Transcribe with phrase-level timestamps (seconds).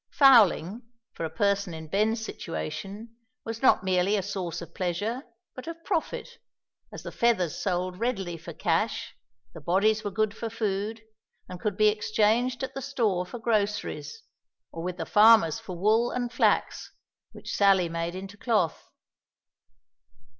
[0.09, 0.81] Fowling,
[1.13, 3.15] for a person in Ben's situation,
[3.45, 5.21] was not merely a source of pleasure,
[5.53, 6.39] but of profit,
[6.91, 9.13] as the feathers sold readily for cash,
[9.53, 11.03] the bodies were good for food,
[11.47, 14.23] and could be exchanged at the store for groceries,
[14.71, 16.91] or with the farmers for wool and flax,
[17.31, 18.89] which Sally made into cloth.